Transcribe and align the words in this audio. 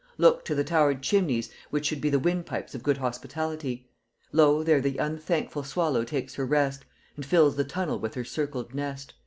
Look 0.17 0.43
to 0.45 0.55
the 0.55 0.63
towered 0.63 1.03
chimneys, 1.03 1.51
which 1.69 1.85
should 1.85 2.01
be 2.01 2.09
The 2.09 2.17
windpipes 2.17 2.73
of 2.73 2.81
good 2.81 2.97
hospitality: 2.97 3.87
Lo 4.31 4.63
there 4.63 4.81
the 4.81 4.97
unthankful 4.97 5.63
swallow 5.63 6.03
takes 6.03 6.33
her 6.33 6.45
rest, 6.47 6.85
And 7.15 7.23
fills 7.23 7.55
the 7.55 7.63
tunnel 7.63 7.99
with 7.99 8.15
her 8.15 8.23
circled 8.25 8.73
nest." 8.73 9.13